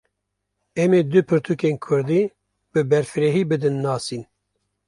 [0.81, 2.21] Em ê du pirtûkên Kurdî,
[2.73, 4.23] bi berfirehî bidin nasîn